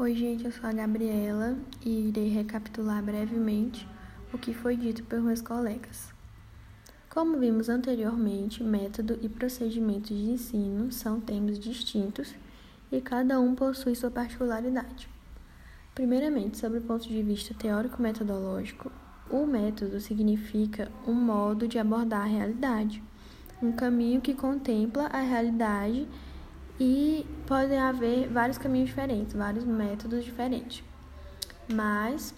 Oi, 0.00 0.14
gente, 0.14 0.44
eu 0.44 0.52
sou 0.52 0.70
a 0.70 0.72
Gabriela 0.72 1.58
e 1.84 2.06
irei 2.06 2.28
recapitular 2.28 3.02
brevemente 3.02 3.84
o 4.32 4.38
que 4.38 4.54
foi 4.54 4.76
dito 4.76 5.02
por 5.02 5.20
meus 5.20 5.42
colegas. 5.42 6.14
Como 7.10 7.36
vimos 7.36 7.68
anteriormente, 7.68 8.62
método 8.62 9.18
e 9.20 9.28
procedimentos 9.28 10.16
de 10.16 10.30
ensino 10.30 10.92
são 10.92 11.20
termos 11.20 11.58
distintos 11.58 12.32
e 12.92 13.00
cada 13.00 13.40
um 13.40 13.56
possui 13.56 13.96
sua 13.96 14.08
particularidade. 14.08 15.08
Primeiramente, 15.96 16.58
sobre 16.58 16.78
o 16.78 16.82
ponto 16.82 17.08
de 17.08 17.20
vista 17.20 17.52
teórico-metodológico, 17.54 18.92
o 19.28 19.44
método 19.46 19.98
significa 19.98 20.92
um 21.08 21.12
modo 21.12 21.66
de 21.66 21.76
abordar 21.76 22.20
a 22.20 22.30
realidade, 22.30 23.02
um 23.60 23.72
caminho 23.72 24.20
que 24.20 24.32
contempla 24.32 25.06
a 25.06 25.22
realidade 25.22 26.06
e 26.80 27.26
podem 27.46 27.78
haver 27.78 28.28
vários 28.28 28.58
caminhos 28.58 28.88
diferentes, 28.88 29.34
vários 29.34 29.64
métodos 29.64 30.24
diferentes. 30.24 30.84
Mas 31.72 32.34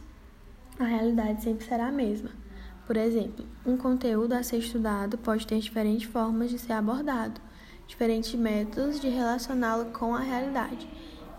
a 0.79 0.85
realidade 0.85 1.43
sempre 1.43 1.67
será 1.67 1.89
a 1.89 1.93
mesma. 1.93 2.31
Por 2.87 2.97
exemplo, 2.97 3.47
um 3.65 3.77
conteúdo 3.77 4.33
a 4.33 4.43
ser 4.43 4.59
estudado 4.59 5.17
pode 5.19 5.47
ter 5.47 5.59
diferentes 5.61 6.09
formas 6.11 6.51
de 6.51 6.59
ser 6.59 6.73
abordado, 6.73 7.41
diferentes 7.87 8.34
métodos 8.34 8.98
de 8.98 9.09
relacioná-lo 9.09 9.87
com 9.93 10.15
a 10.15 10.21
realidade. 10.21 10.89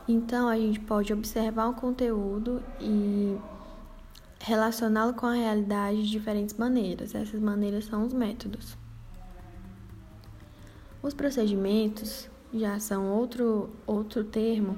Então, 0.08 0.48
a 0.48 0.56
gente 0.56 0.80
pode 0.80 1.12
observar 1.12 1.68
um 1.68 1.74
conteúdo 1.74 2.64
e 2.80 3.38
relacioná-lo 4.40 5.14
com 5.14 5.26
a 5.26 5.34
realidade 5.34 6.04
de 6.04 6.10
diferentes 6.10 6.56
maneiras. 6.56 7.14
Essas 7.14 7.40
maneiras 7.40 7.86
são 7.86 8.06
os 8.06 8.14
métodos. 8.14 8.78
Os 11.04 11.14
procedimentos 11.14 12.31
já 12.54 12.80
são 12.80 13.12
outro, 13.12 13.70
outro 13.86 14.24
termo. 14.24 14.78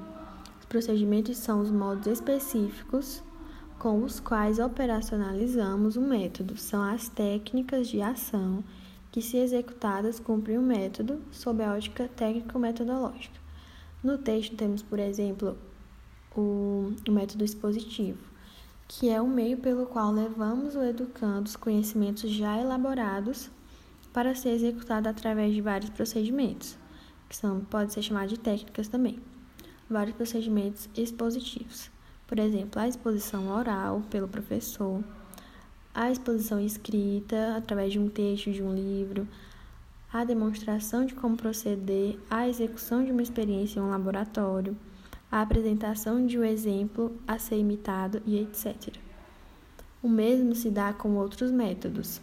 Os 0.60 0.66
procedimentos 0.66 1.36
são 1.38 1.60
os 1.60 1.70
modos 1.70 2.06
específicos 2.06 3.22
com 3.78 4.02
os 4.02 4.18
quais 4.18 4.58
operacionalizamos 4.58 5.96
o 5.96 6.00
método 6.00 6.56
são 6.56 6.82
as 6.82 7.08
técnicas 7.08 7.88
de 7.88 8.00
ação 8.00 8.64
que, 9.12 9.20
se 9.20 9.36
executadas, 9.36 10.18
cumprem 10.18 10.56
o 10.56 10.62
método 10.62 11.20
sob 11.30 11.62
a 11.62 11.74
ótica 11.74 12.08
técnico-metodológica. 12.08 13.38
No 14.02 14.18
texto 14.18 14.56
temos, 14.56 14.82
por 14.82 14.98
exemplo, 14.98 15.56
o, 16.34 16.92
o 17.06 17.12
método 17.12 17.44
expositivo, 17.44 18.18
que 18.88 19.08
é 19.08 19.20
o 19.20 19.28
meio 19.28 19.58
pelo 19.58 19.86
qual 19.86 20.10
levamos 20.10 20.74
o 20.76 20.82
educando 20.82 21.48
os 21.48 21.56
conhecimentos 21.56 22.30
já 22.30 22.58
elaborados 22.58 23.50
para 24.12 24.34
ser 24.34 24.50
executado 24.50 25.08
através 25.08 25.52
de 25.52 25.60
vários 25.60 25.90
procedimentos, 25.90 26.76
são, 27.36 27.60
pode 27.60 27.92
ser 27.92 28.02
chamado 28.02 28.28
de 28.28 28.38
técnicas 28.38 28.88
também, 28.88 29.18
vários 29.88 30.16
procedimentos 30.16 30.88
expositivos. 30.96 31.90
Por 32.26 32.38
exemplo, 32.38 32.80
a 32.80 32.88
exposição 32.88 33.48
oral 33.48 34.02
pelo 34.10 34.28
professor, 34.28 35.02
a 35.94 36.10
exposição 36.10 36.58
escrita 36.58 37.56
através 37.56 37.92
de 37.92 37.98
um 37.98 38.08
texto, 38.08 38.50
de 38.50 38.62
um 38.62 38.74
livro, 38.74 39.28
a 40.12 40.24
demonstração 40.24 41.04
de 41.04 41.14
como 41.14 41.36
proceder, 41.36 42.18
a 42.30 42.48
execução 42.48 43.04
de 43.04 43.10
uma 43.10 43.22
experiência 43.22 43.78
em 43.78 43.82
um 43.82 43.90
laboratório, 43.90 44.76
a 45.30 45.42
apresentação 45.42 46.24
de 46.24 46.38
um 46.38 46.44
exemplo 46.44 47.12
a 47.26 47.38
ser 47.38 47.58
imitado 47.58 48.22
e 48.24 48.38
etc. 48.38 48.96
O 50.02 50.08
mesmo 50.08 50.54
se 50.54 50.70
dá 50.70 50.92
com 50.92 51.16
outros 51.16 51.50
métodos. 51.50 52.20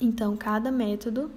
Então, 0.00 0.36
cada 0.36 0.70
método 0.70 1.30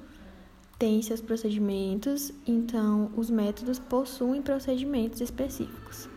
tem 0.79 1.01
seus 1.01 1.19
procedimentos, 1.19 2.31
então 2.47 3.11
os 3.17 3.29
métodos 3.29 3.77
possuem 3.77 4.41
procedimentos 4.41 5.19
específicos. 5.19 6.07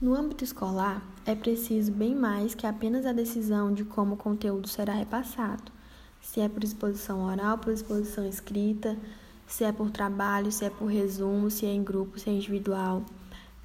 No 0.00 0.14
âmbito 0.14 0.44
escolar, 0.44 1.02
é 1.26 1.34
preciso 1.34 1.90
bem 1.90 2.14
mais 2.14 2.54
que 2.54 2.66
apenas 2.66 3.04
a 3.04 3.12
decisão 3.12 3.74
de 3.74 3.84
como 3.84 4.14
o 4.14 4.16
conteúdo 4.16 4.68
será 4.68 4.92
repassado, 4.94 5.72
se 6.20 6.40
é 6.40 6.48
por 6.48 6.62
exposição 6.62 7.24
oral, 7.24 7.58
por 7.58 7.72
exposição 7.72 8.24
escrita, 8.24 8.96
se 9.44 9.64
é 9.64 9.72
por 9.72 9.90
trabalho, 9.90 10.52
se 10.52 10.64
é 10.64 10.70
por 10.70 10.86
resumo, 10.86 11.50
se 11.50 11.66
é 11.66 11.72
em 11.72 11.82
grupo, 11.82 12.18
se 12.18 12.30
é 12.30 12.32
individual. 12.32 13.04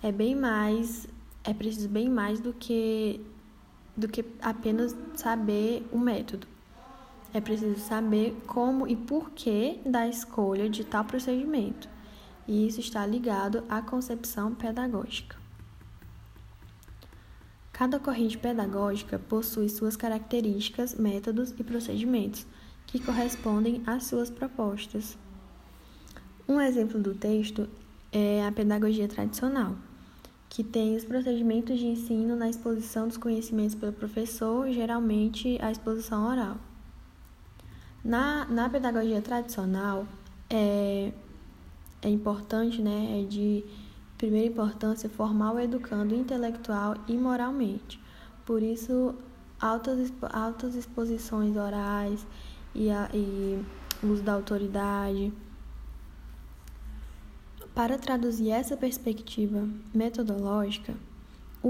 É 0.01 0.11
bem 0.11 0.35
mais, 0.35 1.07
é 1.43 1.53
preciso 1.53 1.87
bem 1.87 2.09
mais 2.09 2.39
do 2.39 2.51
que 2.51 3.21
do 3.95 4.07
que 4.07 4.23
apenas 4.41 4.95
saber 5.15 5.87
o 5.91 5.97
método. 5.97 6.47
É 7.33 7.41
preciso 7.41 7.79
saber 7.79 8.35
como 8.47 8.87
e 8.87 8.95
porquê 8.95 9.79
da 9.85 10.07
escolha 10.07 10.69
de 10.69 10.83
tal 10.83 11.03
procedimento. 11.03 11.89
E 12.47 12.65
isso 12.65 12.79
está 12.79 13.05
ligado 13.05 13.63
à 13.67 13.81
concepção 13.81 14.55
pedagógica. 14.55 15.35
Cada 17.73 17.99
corrente 17.99 18.37
pedagógica 18.37 19.19
possui 19.19 19.69
suas 19.69 19.95
características, 19.95 20.95
métodos 20.95 21.53
e 21.59 21.63
procedimentos 21.63 22.47
que 22.87 22.99
correspondem 22.99 23.83
às 23.85 24.05
suas 24.05 24.31
propostas. 24.31 25.15
Um 26.47 26.59
exemplo 26.59 26.99
do 26.99 27.13
texto 27.13 27.69
é 28.11 28.43
a 28.47 28.51
pedagogia 28.51 29.07
tradicional, 29.07 29.75
que 30.49 30.63
tem 30.63 30.95
os 30.95 31.03
procedimentos 31.05 31.77
de 31.77 31.85
ensino 31.85 32.35
na 32.35 32.49
exposição 32.49 33.07
dos 33.07 33.17
conhecimentos 33.17 33.75
pelo 33.75 33.93
professor, 33.93 34.71
geralmente 34.71 35.59
a 35.61 35.69
exposição 35.69 36.25
oral. 36.25 36.57
Na, 38.07 38.45
na 38.45 38.69
pedagogia 38.69 39.21
tradicional, 39.21 40.07
é, 40.49 41.11
é 42.01 42.09
importante, 42.09 42.81
né, 42.81 43.19
é 43.19 43.25
de 43.25 43.65
primeira 44.17 44.47
importância 44.47 45.09
formar 45.09 45.51
o 45.51 45.59
educando 45.59 46.15
intelectual 46.15 46.95
e 47.05 47.17
moralmente. 47.17 47.99
Por 48.45 48.63
isso, 48.63 49.13
altas, 49.59 50.13
altas 50.31 50.73
exposições 50.75 51.57
orais 51.57 52.25
e, 52.73 52.89
a, 52.89 53.09
e 53.13 53.61
uso 54.01 54.23
da 54.23 54.35
autoridade. 54.35 55.33
Para 57.75 57.97
traduzir 57.97 58.51
essa 58.51 58.77
perspectiva 58.77 59.67
metodológica, 59.93 60.93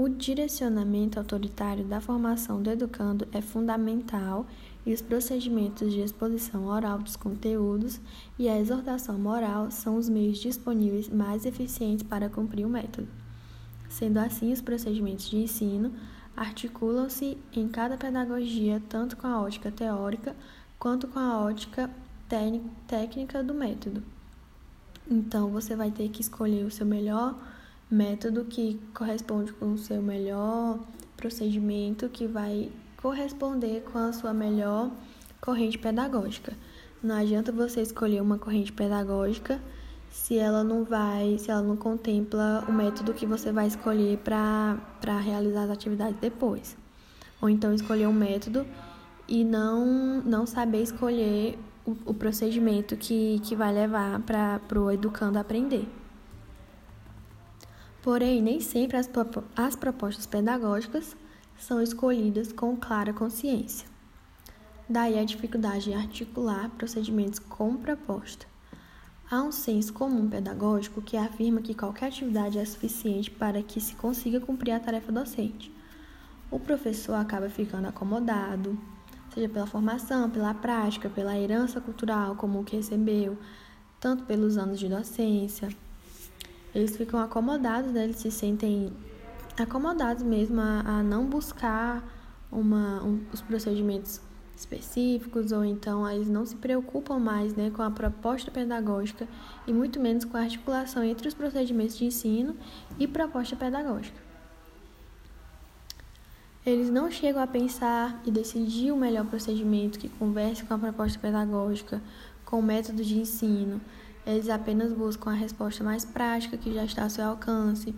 o 0.00 0.08
direcionamento 0.08 1.18
autoritário 1.18 1.84
da 1.84 2.00
formação 2.00 2.62
do 2.62 2.70
educando 2.70 3.26
é 3.32 3.40
fundamental 3.40 4.46
e 4.86 4.94
os 4.94 5.02
procedimentos 5.02 5.92
de 5.92 6.00
exposição 6.00 6.66
oral 6.66 7.00
dos 7.00 7.16
conteúdos 7.16 8.00
e 8.38 8.48
a 8.48 8.56
exortação 8.56 9.18
moral 9.18 9.72
são 9.72 9.96
os 9.96 10.08
meios 10.08 10.38
disponíveis 10.38 11.08
mais 11.08 11.44
eficientes 11.44 12.04
para 12.04 12.28
cumprir 12.28 12.64
o 12.64 12.68
método. 12.68 13.08
Sendo 13.88 14.18
assim, 14.18 14.52
os 14.52 14.60
procedimentos 14.60 15.28
de 15.28 15.38
ensino 15.38 15.92
articulam-se 16.36 17.36
em 17.52 17.66
cada 17.66 17.96
pedagogia 17.96 18.80
tanto 18.88 19.16
com 19.16 19.26
a 19.26 19.42
ótica 19.42 19.72
teórica 19.72 20.36
quanto 20.78 21.08
com 21.08 21.18
a 21.18 21.40
ótica 21.40 21.90
técnica 22.86 23.42
do 23.42 23.52
método. 23.52 24.00
Então, 25.10 25.50
você 25.50 25.74
vai 25.74 25.90
ter 25.90 26.08
que 26.10 26.20
escolher 26.20 26.64
o 26.64 26.70
seu 26.70 26.86
melhor 26.86 27.34
método 27.90 28.44
que 28.44 28.80
corresponde 28.94 29.52
com 29.54 29.72
o 29.72 29.78
seu 29.78 30.02
melhor 30.02 30.78
procedimento, 31.16 32.08
que 32.08 32.26
vai 32.26 32.70
corresponder 32.96 33.82
com 33.92 33.98
a 33.98 34.12
sua 34.12 34.34
melhor 34.34 34.90
corrente 35.40 35.78
pedagógica. 35.78 36.52
Não 37.02 37.14
adianta 37.14 37.52
você 37.52 37.80
escolher 37.80 38.20
uma 38.20 38.38
corrente 38.38 38.72
pedagógica 38.72 39.60
se 40.10 40.36
ela 40.36 40.64
não 40.64 40.84
vai, 40.84 41.38
se 41.38 41.50
ela 41.50 41.62
não 41.62 41.76
contempla 41.76 42.64
o 42.68 42.72
método 42.72 43.14
que 43.14 43.26
você 43.26 43.52
vai 43.52 43.66
escolher 43.66 44.18
para 44.18 45.18
realizar 45.20 45.64
as 45.64 45.70
atividades 45.70 46.18
depois. 46.20 46.76
Ou 47.40 47.48
então 47.48 47.72
escolher 47.72 48.06
um 48.06 48.12
método 48.12 48.66
e 49.28 49.44
não, 49.44 50.20
não 50.22 50.46
saber 50.46 50.82
escolher 50.82 51.58
o, 51.86 51.96
o 52.06 52.14
procedimento 52.14 52.96
que, 52.96 53.40
que 53.44 53.54
vai 53.54 53.72
levar 53.72 54.20
para 54.20 54.80
o 54.80 54.90
educando 54.90 55.38
aprender. 55.38 55.86
Porém, 58.08 58.40
nem 58.40 58.58
sempre 58.58 58.96
as, 58.96 59.06
as 59.54 59.76
propostas 59.76 60.24
pedagógicas 60.24 61.14
são 61.58 61.82
escolhidas 61.82 62.50
com 62.50 62.74
clara 62.74 63.12
consciência. 63.12 63.86
Daí 64.88 65.18
a 65.18 65.24
dificuldade 65.24 65.90
em 65.90 65.94
articular 65.94 66.70
procedimentos 66.70 67.38
com 67.38 67.76
proposta. 67.76 68.46
Há 69.30 69.42
um 69.42 69.52
senso 69.52 69.92
comum 69.92 70.26
pedagógico 70.26 71.02
que 71.02 71.18
afirma 71.18 71.60
que 71.60 71.74
qualquer 71.74 72.06
atividade 72.06 72.58
é 72.58 72.64
suficiente 72.64 73.30
para 73.30 73.62
que 73.62 73.78
se 73.78 73.94
consiga 73.94 74.40
cumprir 74.40 74.72
a 74.72 74.80
tarefa 74.80 75.12
docente. 75.12 75.70
O 76.50 76.58
professor 76.58 77.12
acaba 77.12 77.50
ficando 77.50 77.88
acomodado, 77.88 78.78
seja 79.34 79.50
pela 79.50 79.66
formação, 79.66 80.30
pela 80.30 80.54
prática, 80.54 81.10
pela 81.10 81.38
herança 81.38 81.78
cultural 81.78 82.36
comum 82.36 82.64
que 82.64 82.76
recebeu, 82.76 83.36
tanto 84.00 84.24
pelos 84.24 84.56
anos 84.56 84.78
de 84.78 84.88
docência, 84.88 85.68
eles 86.74 86.96
ficam 86.96 87.20
acomodados, 87.20 87.92
né? 87.92 88.04
eles 88.04 88.16
se 88.16 88.30
sentem 88.30 88.92
acomodados 89.58 90.22
mesmo 90.22 90.60
a, 90.60 90.80
a 90.80 91.02
não 91.02 91.26
buscar 91.26 92.02
uma, 92.50 93.02
um, 93.02 93.20
os 93.32 93.40
procedimentos 93.40 94.20
específicos, 94.56 95.52
ou 95.52 95.64
então 95.64 96.08
eles 96.10 96.28
não 96.28 96.44
se 96.44 96.56
preocupam 96.56 97.18
mais 97.18 97.54
né, 97.54 97.70
com 97.70 97.82
a 97.82 97.90
proposta 97.90 98.50
pedagógica 98.50 99.28
e 99.66 99.72
muito 99.72 100.00
menos 100.00 100.24
com 100.24 100.36
a 100.36 100.40
articulação 100.40 101.04
entre 101.04 101.28
os 101.28 101.34
procedimentos 101.34 101.96
de 101.96 102.04
ensino 102.04 102.56
e 102.98 103.06
proposta 103.06 103.54
pedagógica. 103.54 104.28
Eles 106.66 106.90
não 106.90 107.10
chegam 107.10 107.40
a 107.40 107.46
pensar 107.46 108.20
e 108.26 108.30
decidir 108.30 108.90
o 108.92 108.96
melhor 108.96 109.24
procedimento 109.26 109.98
que 109.98 110.08
converse 110.08 110.64
com 110.64 110.74
a 110.74 110.78
proposta 110.78 111.18
pedagógica, 111.18 112.02
com 112.44 112.58
o 112.58 112.62
método 112.62 113.02
de 113.02 113.18
ensino. 113.18 113.80
Eles 114.28 114.50
apenas 114.50 114.92
buscam 114.92 115.30
a 115.30 115.34
resposta 115.34 115.82
mais 115.82 116.04
prática 116.04 116.58
que 116.58 116.70
já 116.70 116.84
está 116.84 117.04
ao 117.04 117.08
seu 117.08 117.24
alcance. 117.24 117.94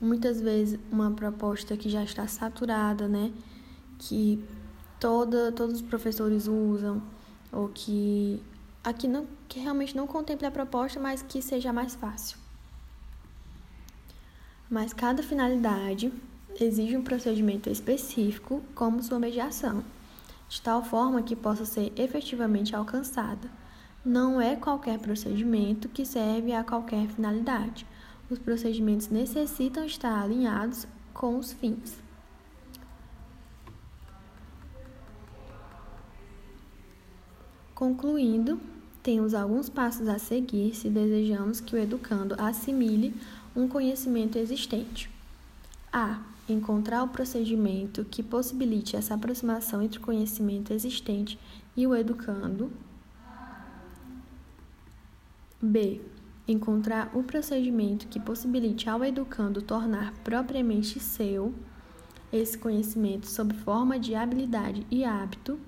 Muitas 0.00 0.40
vezes 0.40 0.80
uma 0.90 1.10
proposta 1.10 1.76
que 1.76 1.90
já 1.90 2.02
está 2.02 2.26
saturada, 2.26 3.06
né? 3.06 3.30
Que 3.98 4.42
toda, 4.98 5.52
todos 5.52 5.74
os 5.74 5.82
professores 5.82 6.48
usam, 6.48 7.02
ou 7.52 7.68
que 7.68 8.42
aqui 8.82 9.06
não, 9.06 9.26
que 9.46 9.60
realmente 9.60 9.94
não 9.94 10.06
contemple 10.06 10.46
a 10.46 10.50
proposta, 10.50 10.98
mas 10.98 11.20
que 11.20 11.42
seja 11.42 11.74
mais 11.74 11.94
fácil. 11.94 12.38
Mas 14.70 14.94
cada 14.94 15.22
finalidade 15.22 16.10
exige 16.58 16.96
um 16.96 17.04
procedimento 17.04 17.68
específico, 17.68 18.62
como 18.74 19.02
sua 19.02 19.18
mediação, 19.18 19.84
de 20.48 20.58
tal 20.62 20.82
forma 20.82 21.22
que 21.22 21.36
possa 21.36 21.66
ser 21.66 21.92
efetivamente 21.98 22.74
alcançada. 22.74 23.65
Não 24.06 24.40
é 24.40 24.54
qualquer 24.54 25.00
procedimento 25.00 25.88
que 25.88 26.06
serve 26.06 26.52
a 26.52 26.62
qualquer 26.62 27.08
finalidade. 27.08 27.84
Os 28.30 28.38
procedimentos 28.38 29.08
necessitam 29.08 29.84
estar 29.84 30.22
alinhados 30.22 30.86
com 31.12 31.36
os 31.36 31.52
fins. 31.52 31.98
Concluindo, 37.74 38.60
temos 39.02 39.34
alguns 39.34 39.68
passos 39.68 40.06
a 40.06 40.20
seguir 40.20 40.76
se 40.76 40.88
desejamos 40.88 41.58
que 41.60 41.74
o 41.74 41.78
educando 41.78 42.36
assimile 42.38 43.12
um 43.56 43.66
conhecimento 43.66 44.38
existente. 44.38 45.10
A. 45.92 46.22
Encontrar 46.48 47.02
o 47.02 47.08
procedimento 47.08 48.04
que 48.04 48.22
possibilite 48.22 48.94
essa 48.94 49.14
aproximação 49.14 49.82
entre 49.82 49.98
o 49.98 50.02
conhecimento 50.02 50.72
existente 50.72 51.36
e 51.76 51.88
o 51.88 51.96
educando. 51.96 52.70
B. 55.60 56.00
Encontrar 56.46 57.10
o 57.14 57.22
procedimento 57.22 58.06
que 58.06 58.20
possibilite 58.20 58.88
ao 58.88 59.02
educando 59.02 59.62
tornar 59.62 60.12
propriamente 60.22 61.00
seu 61.00 61.54
esse 62.32 62.58
conhecimento 62.58 63.26
sob 63.26 63.54
forma 63.54 63.98
de 63.98 64.14
habilidade 64.14 64.86
e 64.90 65.04
hábito. 65.04 65.58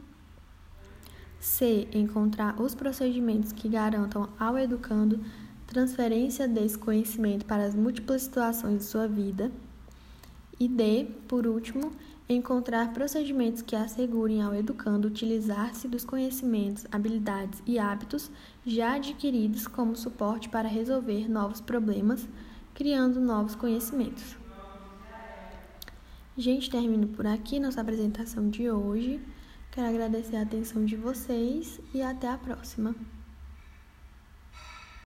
C. 1.41 1.89
Encontrar 1.93 2.61
os 2.61 2.75
procedimentos 2.75 3.53
que 3.53 3.69
garantam 3.69 4.29
ao 4.39 4.59
educando 4.59 5.21
transferência 5.67 6.49
desse 6.49 6.77
conhecimento 6.77 7.45
para 7.45 7.65
as 7.65 7.75
múltiplas 7.75 8.23
situações 8.23 8.79
de 8.79 8.85
sua 8.85 9.07
vida. 9.07 9.51
E 10.61 10.67
D, 10.67 11.07
por 11.29 11.47
último, 11.47 11.93
encontrar 12.29 12.93
procedimentos 12.93 13.63
que 13.63 13.77
assegurem 13.77 14.43
ao 14.43 14.55
educando 14.55 15.09
utilizar-se 15.09 15.87
dos 15.89 16.05
conhecimentos, 16.05 16.85
habilidades 16.91 17.63
e 17.67 17.79
hábitos 17.79 18.31
já 18.67 18.95
adquiridos 18.95 19.67
como 19.67 19.97
suporte 19.97 20.49
para 20.49 20.69
resolver 20.69 21.29
novos 21.31 21.61
problemas, 21.61 22.29
criando 22.75 23.21
novos 23.21 23.55
conhecimentos. 23.55 24.37
Gente, 26.37 26.71
termino 26.71 27.09
por 27.09 27.27
aqui 27.27 27.59
nossa 27.59 27.81
apresentação 27.81 28.49
de 28.49 28.71
hoje. 28.71 29.21
Quero 29.71 29.89
agradecer 29.89 30.37
a 30.37 30.43
atenção 30.43 30.85
de 30.85 30.97
vocês 30.97 31.81
e 31.95 32.03
até 32.03 32.29
a 32.29 32.39
próxima. 32.39 32.95